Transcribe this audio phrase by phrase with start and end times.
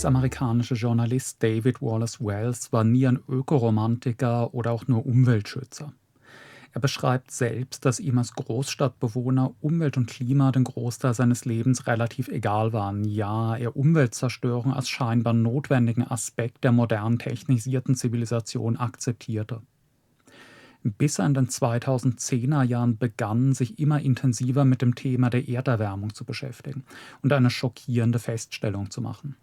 [0.00, 5.92] US-amerikanische Journalist David Wallace Wells war nie ein Ökoromantiker oder auch nur Umweltschützer.
[6.72, 12.28] Er beschreibt selbst, dass ihm als Großstadtbewohner Umwelt und Klima den Großteil seines Lebens relativ
[12.28, 13.04] egal waren.
[13.04, 19.60] Ja, er Umweltzerstörung als scheinbar notwendigen Aspekt der modern technisierten Zivilisation akzeptierte.
[20.82, 26.14] Bis er in den 2010er Jahren begann, sich immer intensiver mit dem Thema der Erderwärmung
[26.14, 26.84] zu beschäftigen
[27.20, 29.36] und eine schockierende Feststellung zu machen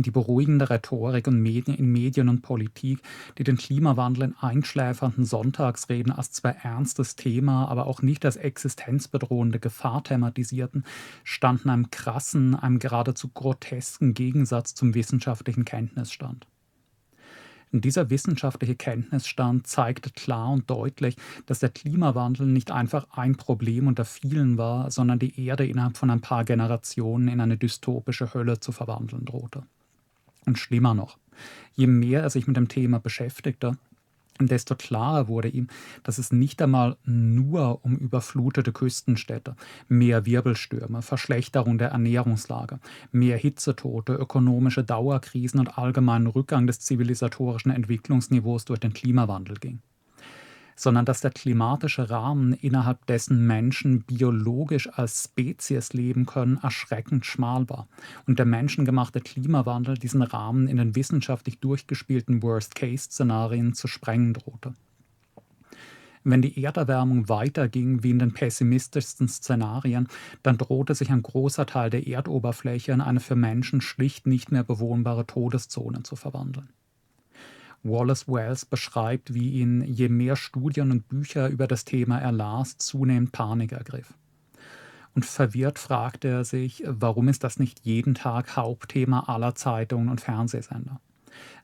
[0.00, 3.00] die beruhigende Rhetorik und Medien, in Medien und Politik,
[3.36, 9.60] die den Klimawandel in einschläfernden Sonntagsreden als zwar ernstes Thema, aber auch nicht als existenzbedrohende
[9.60, 10.84] Gefahr thematisierten,
[11.24, 16.46] standen einem krassen, einem geradezu grotesken Gegensatz zum wissenschaftlichen Kenntnisstand.
[17.74, 24.04] Dieser wissenschaftliche Kenntnisstand zeigte klar und deutlich, dass der Klimawandel nicht einfach ein Problem unter
[24.04, 28.72] vielen war, sondern die Erde innerhalb von ein paar Generationen in eine dystopische Hölle zu
[28.72, 29.62] verwandeln drohte.
[30.46, 31.18] Und schlimmer noch,
[31.74, 33.76] je mehr er sich mit dem Thema beschäftigte,
[34.40, 35.68] desto klarer wurde ihm,
[36.02, 39.56] dass es nicht einmal nur um überflutete Küstenstädte,
[39.88, 42.80] mehr Wirbelstürme, Verschlechterung der Ernährungslage,
[43.12, 49.80] mehr Hitzetote, ökonomische Dauerkrisen und allgemeinen Rückgang des zivilisatorischen Entwicklungsniveaus durch den Klimawandel ging
[50.76, 57.68] sondern dass der klimatische Rahmen, innerhalb dessen Menschen biologisch als Spezies leben können, erschreckend schmal
[57.68, 57.88] war
[58.26, 64.74] und der menschengemachte Klimawandel diesen Rahmen in den wissenschaftlich durchgespielten Worst-Case-Szenarien zu sprengen drohte.
[66.24, 70.06] Wenn die Erderwärmung weiterging wie in den pessimistischsten Szenarien,
[70.42, 74.62] dann drohte sich ein großer Teil der Erdoberfläche in eine für Menschen schlicht nicht mehr
[74.62, 76.68] bewohnbare Todeszone zu verwandeln.
[77.82, 82.78] Wallace Wells beschreibt, wie ihn, je mehr Studien und Bücher über das Thema er las,
[82.78, 84.14] zunehmend Panik ergriff.
[85.14, 90.20] Und verwirrt fragte er sich, warum ist das nicht jeden Tag Hauptthema aller Zeitungen und
[90.20, 91.00] Fernsehsender?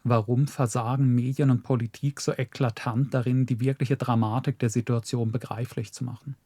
[0.04, 6.04] Warum versagen Medien und Politik so eklatant darin, die wirkliche Dramatik der Situation begreiflich zu
[6.04, 6.36] machen?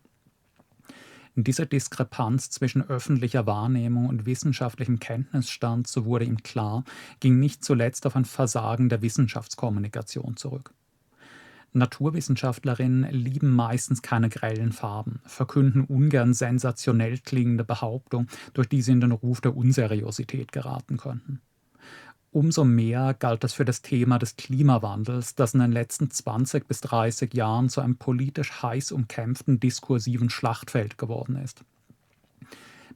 [1.35, 6.85] In dieser Diskrepanz zwischen öffentlicher Wahrnehmung und wissenschaftlichem Kenntnisstand, so wurde ihm klar,
[7.21, 10.75] ging nicht zuletzt auf ein Versagen der Wissenschaftskommunikation zurück.
[11.73, 19.01] Naturwissenschaftlerinnen lieben meistens keine grellen Farben, verkünden ungern sensationell klingende Behauptungen, durch die sie in
[19.01, 21.41] den Ruf der Unseriosität geraten könnten.
[22.33, 26.81] Umso mehr galt das für das Thema des Klimawandels, das in den letzten 20 bis
[26.81, 31.63] 30 Jahren zu einem politisch heiß umkämpften diskursiven Schlachtfeld geworden ist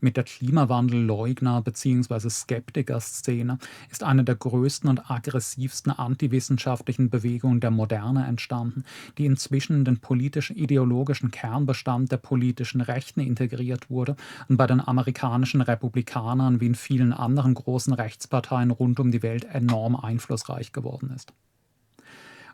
[0.03, 2.29] mit der Klimawandelleugner- bzw.
[2.29, 3.59] Skeptiker-Szene
[3.91, 8.85] ist eine der größten und aggressivsten antiwissenschaftlichen Bewegungen der Moderne entstanden,
[9.19, 14.17] die inzwischen in den politisch-ideologischen Kernbestand der politischen Rechten integriert wurde
[14.49, 19.45] und bei den amerikanischen Republikanern wie in vielen anderen großen Rechtsparteien rund um die Welt
[19.45, 21.33] enorm einflussreich geworden ist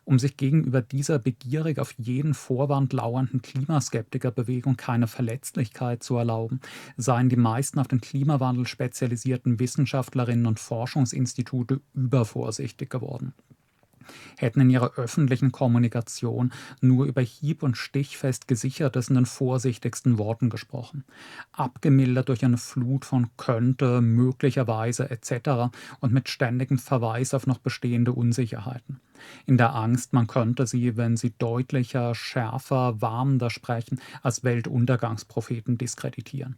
[0.04, 6.60] um sich gegenüber dieser begierig auf jeden Vorwand lauernden Klimaskeptikerbewegung keine Verletzlichkeit zu erlauben,
[6.96, 13.34] seien die meisten auf den Klimawandel spezialisierten Wissenschaftlerinnen und Forschungsinstitute übervorsichtig geworden
[14.36, 20.50] hätten in ihrer öffentlichen Kommunikation nur über hieb- und stichfest gesichertes in den vorsichtigsten Worten
[20.50, 21.04] gesprochen,
[21.52, 25.72] abgemildert durch eine Flut von könnte, möglicherweise etc.
[26.00, 29.00] und mit ständigem Verweis auf noch bestehende Unsicherheiten.
[29.46, 36.56] In der Angst, man könnte sie, wenn sie deutlicher, schärfer, warmender sprechen, als Weltuntergangspropheten diskreditieren.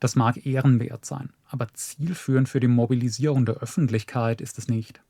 [0.00, 5.00] Das mag ehrenwert sein, aber zielführend für die Mobilisierung der Öffentlichkeit ist es nicht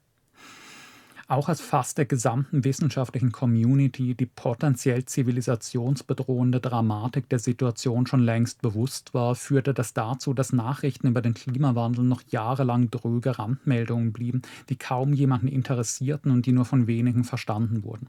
[1.28, 8.62] auch als fast der gesamten wissenschaftlichen Community die potenziell zivilisationsbedrohende Dramatik der Situation schon längst
[8.62, 14.42] bewusst war, führte das dazu, dass Nachrichten über den Klimawandel noch jahrelang dröge Randmeldungen blieben,
[14.68, 18.08] die kaum jemanden interessierten und die nur von wenigen verstanden wurden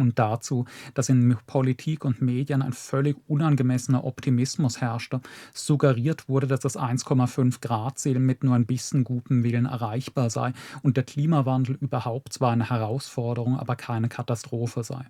[0.00, 0.64] und dazu,
[0.94, 5.20] dass in Politik und Medien ein völlig unangemessener Optimismus herrschte,
[5.54, 10.52] suggeriert wurde, dass das 1,5 Grad Ziel mit nur ein bisschen gutem Willen erreichbar sei
[10.82, 15.06] und der Klimawandel überhaupt zwar eine Herausforderung, aber keine Katastrophe sei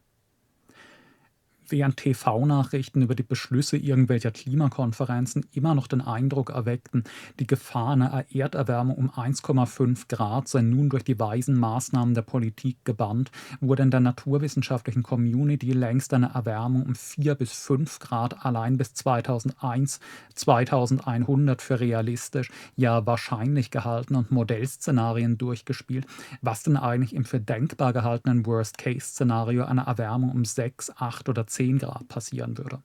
[1.71, 7.05] während TV-Nachrichten über die Beschlüsse irgendwelcher Klimakonferenzen immer noch den Eindruck erweckten,
[7.39, 12.85] die Gefahr einer Erderwärmung um 1,5 Grad sei nun durch die weisen Maßnahmen der Politik
[12.85, 13.31] gebannt,
[13.61, 18.95] wurde in der naturwissenschaftlichen Community längst eine Erwärmung um 4 bis 5 Grad allein bis
[18.95, 20.01] 2001,
[20.35, 26.07] 2100 für realistisch, ja wahrscheinlich gehalten und Modellszenarien durchgespielt,
[26.43, 31.60] was denn eigentlich im für denkbar gehaltenen Worst-Case-Szenario eine Erwärmung um 6, 8 oder 10
[31.61, 32.79] 10 Grad passieren würde.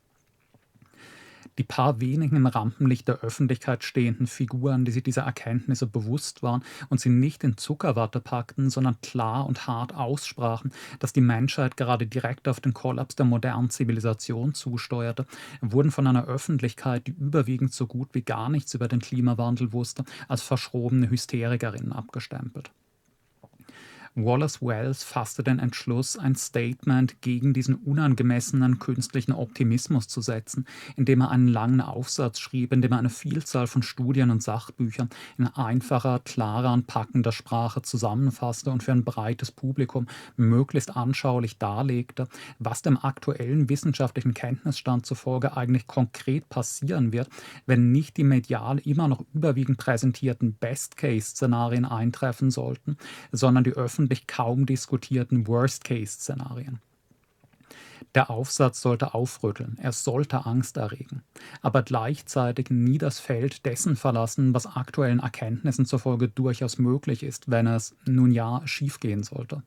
[1.57, 6.61] Die paar wenigen im Rampenlicht der Öffentlichkeit stehenden Figuren, die sich dieser Erkenntnisse bewusst waren
[6.89, 12.05] und sie nicht in Zuckerwatte packten, sondern klar und hart aussprachen, dass die Menschheit gerade
[12.05, 15.25] direkt auf den Kollaps der modernen Zivilisation zusteuerte,
[15.61, 20.03] wurden von einer Öffentlichkeit, die überwiegend so gut wie gar nichts über den Klimawandel wusste,
[20.27, 22.71] als verschrobene Hysterikerinnen abgestempelt.
[24.17, 30.65] Wallace Wells fasste den Entschluss, ein Statement gegen diesen unangemessenen künstlichen Optimismus zu setzen,
[30.95, 35.09] indem er einen langen Aufsatz schrieb, in dem er eine Vielzahl von Studien und Sachbüchern
[35.37, 40.07] in einfacher, klarer und packender Sprache zusammenfasste und für ein breites Publikum
[40.37, 47.27] möglichst anschaulich darlegte, was dem aktuellen wissenschaftlichen Kenntnisstand zufolge eigentlich konkret passieren wird,
[47.65, 52.95] wenn nicht die medial immer noch überwiegend präsentierten Best-Case-Szenarien eintreffen sollten,
[53.33, 56.79] sondern die öffentliche öffentlich kaum diskutierten Worst-Case-Szenarien.
[58.13, 61.23] Der Aufsatz sollte aufrütteln, er sollte Angst erregen,
[61.61, 67.67] aber gleichzeitig nie das Feld dessen verlassen, was aktuellen Erkenntnissen zufolge durchaus möglich ist, wenn
[67.67, 69.63] es, nun ja, schiefgehen sollte.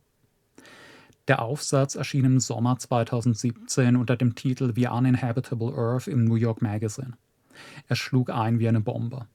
[1.26, 6.62] Der Aufsatz erschien im Sommer 2017 unter dem Titel The Uninhabitable Earth im New York
[6.62, 7.14] Magazine.
[7.88, 9.26] Er schlug ein wie eine Bombe.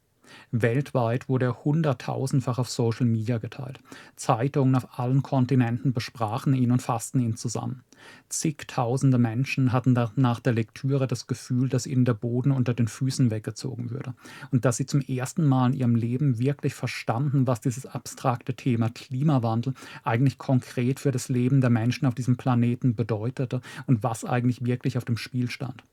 [0.51, 3.79] Weltweit wurde er hunderttausendfach auf Social Media geteilt.
[4.15, 7.83] Zeitungen auf allen Kontinenten besprachen ihn und fassten ihn zusammen.
[8.29, 13.31] Zigtausende Menschen hatten nach der Lektüre das Gefühl, dass ihnen der Boden unter den Füßen
[13.31, 14.13] weggezogen würde
[14.51, 18.89] und dass sie zum ersten Mal in ihrem Leben wirklich verstanden, was dieses abstrakte Thema
[18.89, 24.65] Klimawandel eigentlich konkret für das Leben der Menschen auf diesem Planeten bedeutete und was eigentlich
[24.65, 25.83] wirklich auf dem Spiel stand.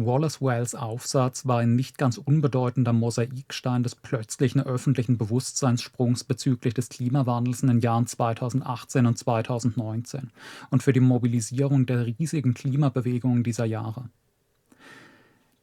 [0.00, 6.88] Wallace Wells Aufsatz war ein nicht ganz unbedeutender Mosaikstein des plötzlichen öffentlichen Bewusstseinssprungs bezüglich des
[6.88, 10.30] Klimawandels in den Jahren 2018 und 2019
[10.70, 14.08] und für die Mobilisierung der riesigen Klimabewegungen dieser Jahre.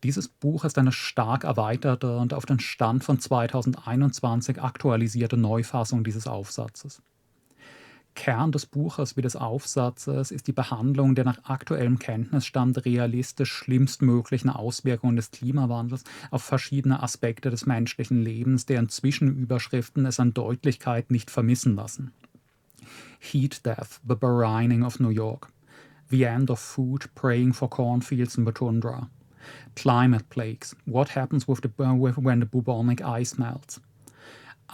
[0.03, 6.27] Dieses Buch ist eine stark erweiterte und auf den Stand von 2021 aktualisierte Neufassung dieses
[6.27, 7.01] Aufsatzes.
[8.15, 14.50] Kern des Buches wie des Aufsatzes ist die Behandlung der nach aktuellem Kenntnisstand realistisch schlimmstmöglichen
[14.50, 21.29] Auswirkungen des Klimawandels auf verschiedene Aspekte des menschlichen Lebens, deren Zwischenüberschriften es an Deutlichkeit nicht
[21.29, 22.12] vermissen lassen.
[23.19, 25.50] Heat Death, The Burining of New York.
[26.09, 29.09] The End of Food, Praying for Cornfields in the Tundra.
[29.75, 33.79] Climate Plagues, What Happens with the, when the bubonic ice melts.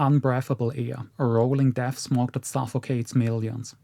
[0.01, 3.75] Unbreathable air, a rolling death smoke that suffocates millions.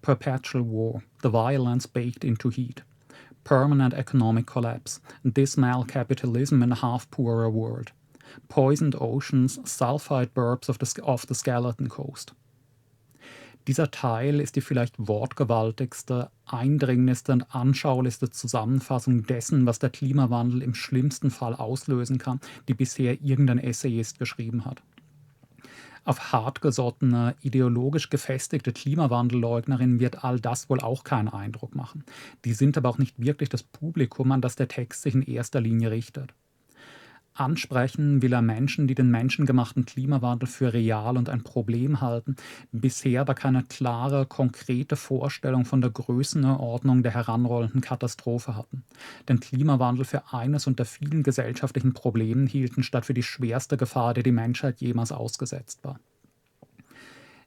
[0.00, 2.80] Perpetual war, the violence baked into heat.
[3.44, 4.98] Permanent economic collapse,
[5.30, 7.92] dismal capitalism in a half poorer world.
[8.48, 12.32] Poisoned oceans, sulfide burbs of the, off the skeleton coast.
[13.66, 20.72] Dieser Teil ist die vielleicht wortgewaltigste, eindringlichste und anschaulichste Zusammenfassung dessen, was der Klimawandel im
[20.72, 24.82] schlimmsten Fall auslösen kann, die bisher irgendein Essayist geschrieben hat
[26.08, 32.04] auf hartgesottene, ideologisch gefestigte Klimawandelleugnerin wird all das wohl auch keinen Eindruck machen.
[32.46, 35.60] Die sind aber auch nicht wirklich das Publikum, an das der Text sich in erster
[35.60, 36.34] Linie richtet.
[37.38, 42.36] Ansprechen will er Menschen, die den menschengemachten Klimawandel für real und ein Problem halten,
[42.72, 48.84] bisher aber keine klare, konkrete Vorstellung von der Größenordnung der heranrollenden Katastrophe hatten.
[49.28, 54.22] Den Klimawandel für eines unter vielen gesellschaftlichen Problemen hielten, statt für die schwerste Gefahr, der
[54.22, 56.00] die Menschheit jemals ausgesetzt war.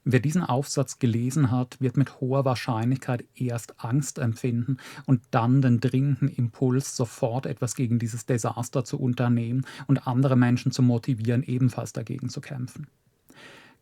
[0.04, 5.78] Wer diesen Aufsatz gelesen hat, wird mit hoher Wahrscheinlichkeit erst Angst empfinden und dann den
[5.78, 11.92] dringenden Impuls, sofort etwas gegen dieses Desaster zu unternehmen und andere Menschen zu motivieren, ebenfalls
[11.92, 12.88] dagegen zu kämpfen.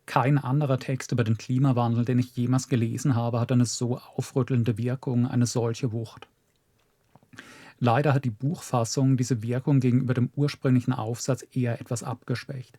[0.05, 4.77] Kein anderer Text über den Klimawandel, den ich jemals gelesen habe, hat eine so aufrüttelnde
[4.77, 6.27] Wirkung, eine solche Wucht.
[7.79, 12.77] Leider hat die Buchfassung diese Wirkung gegenüber dem ursprünglichen Aufsatz eher etwas abgeschwächt.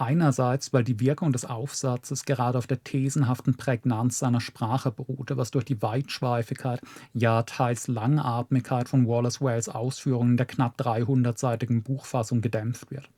[0.00, 5.50] Einerseits, weil die Wirkung des Aufsatzes gerade auf der thesenhaften Prägnanz seiner Sprache beruhte, was
[5.50, 6.80] durch die Weitschweifigkeit,
[7.14, 13.10] ja teils Langatmigkeit von Wallace Wells Ausführungen der knapp 300-seitigen Buchfassung gedämpft wird.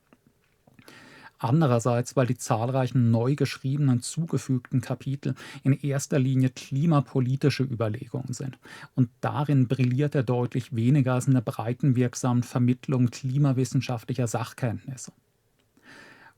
[1.39, 8.59] Andererseits, weil die zahlreichen neu geschriebenen zugefügten Kapitel in erster Linie klimapolitische Überlegungen sind.
[8.95, 15.13] Und darin brilliert er deutlich weniger als in der breitenwirksamen Vermittlung klimawissenschaftlicher Sachkenntnisse.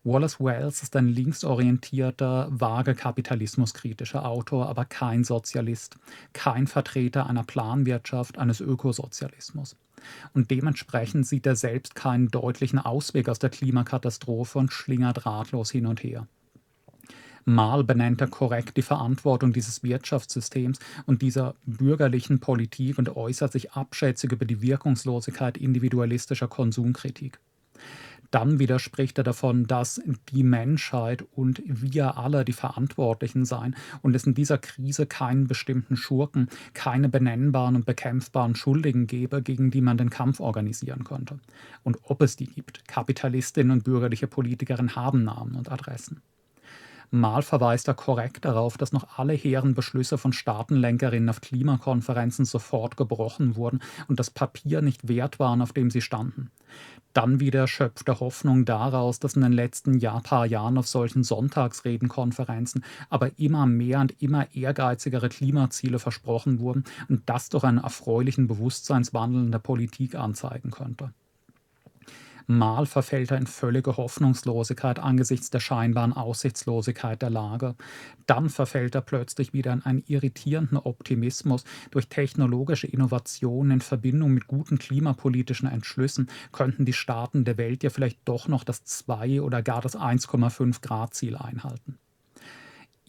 [0.05, 5.97] Wallace Wells ist ein linksorientierter, vage kapitalismuskritischer Autor, aber kein Sozialist,
[6.33, 9.77] kein Vertreter einer Planwirtschaft, eines Ökosozialismus.
[10.35, 15.87] Und dementsprechend sieht er selbst keinen deutlichen Ausweg aus der Klimakatastrophe und schlingert ratlos hin
[15.87, 16.27] und her.
[17.45, 23.73] Mal benennt er korrekt die Verantwortung dieses Wirtschaftssystems und dieser bürgerlichen Politik und äußert sich
[23.73, 27.39] abschätzig über die Wirkungslosigkeit individualistischer Konsumkritik.
[28.33, 34.27] Dann widerspricht er davon, dass die Menschheit und wir alle die Verantwortlichen seien und es
[34.27, 39.99] in dieser Krise keinen bestimmten Schurken, keine benennbaren und bekämpfbaren Schuldigen gebe, gegen die man
[39.99, 41.39] den Kampf organisieren könnte.
[41.85, 46.23] Und ob es die gibt, Kapitalistinnen und bürgerliche Politikerinnen haben Namen und Adressen.
[47.15, 52.97] Mal verweist er korrekt darauf, dass noch alle hehren Beschlüsse von Staatenlenkerinnen auf Klimakonferenzen sofort
[52.97, 56.51] gebrochen wurden und das Papier nicht wert waren, auf dem sie standen.
[57.13, 61.23] Dann wieder schöpft er Hoffnung daraus, dass in den letzten Jahr, paar Jahren auf solchen
[61.23, 68.47] Sonntagsredenkonferenzen aber immer mehr und immer ehrgeizigere Klimaziele versprochen wurden und das durch einen erfreulichen
[68.47, 71.13] Bewusstseinswandel in der Politik anzeigen könnte.
[72.47, 77.75] Mal verfällt er in völlige Hoffnungslosigkeit angesichts der scheinbaren Aussichtslosigkeit der Lage.
[78.27, 81.65] Dann verfällt er plötzlich wieder in einen irritierenden Optimismus.
[81.91, 87.91] Durch technologische Innovationen in Verbindung mit guten klimapolitischen Entschlüssen könnten die Staaten der Welt ja
[87.91, 91.99] vielleicht doch noch das 2 oder gar das 1,5 Grad Ziel einhalten.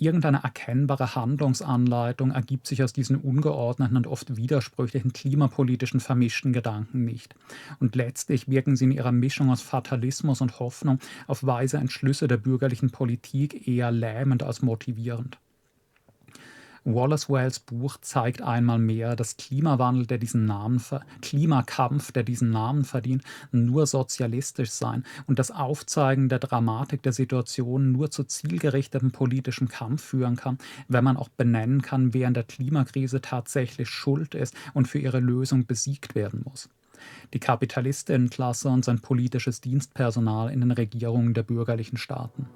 [0.03, 7.36] Irgendeine erkennbare Handlungsanleitung ergibt sich aus diesen ungeordneten und oft widersprüchlichen klimapolitischen vermischten Gedanken nicht.
[7.79, 12.36] Und letztlich wirken sie in ihrer Mischung aus Fatalismus und Hoffnung auf weise Entschlüsse der
[12.36, 15.38] bürgerlichen Politik eher lähmend als motivierend.
[16.85, 20.81] Wallace Wells Buch zeigt einmal mehr, dass Klimawandel, der diesen Namen
[21.21, 27.91] Klimakampf, der diesen Namen verdient, nur sozialistisch sein und das Aufzeigen der Dramatik der Situation
[27.91, 32.43] nur zu zielgerichtetem politischem Kampf führen kann, wenn man auch benennen kann, wer in der
[32.43, 36.69] Klimakrise tatsächlich schuld ist und für ihre Lösung besiegt werden muss
[37.33, 42.47] die Kapitalistinnenklasse und sein politisches Dienstpersonal in den Regierungen der bürgerlichen Staaten.